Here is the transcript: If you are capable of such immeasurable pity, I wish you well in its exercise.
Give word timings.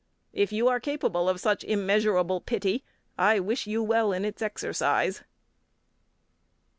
If 0.33 0.51
you 0.51 0.67
are 0.67 0.79
capable 0.79 1.29
of 1.29 1.39
such 1.39 1.63
immeasurable 1.63 2.41
pity, 2.41 2.83
I 3.19 3.39
wish 3.39 3.67
you 3.67 3.83
well 3.83 4.11
in 4.11 4.25
its 4.25 4.41
exercise. 4.41 5.21